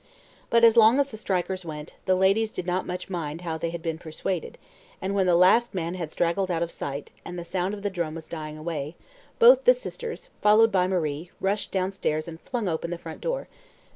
[0.49, 3.69] But as long as the strikers went, the ladies did not much mind how they
[3.69, 4.57] had been persuaded,
[4.99, 7.91] and when the last man had straggled out of sight, and the sound of the
[7.91, 8.95] drum was dying away,
[9.37, 13.47] both the sisters, followed by Marie, rushed downstairs and flung open the front door.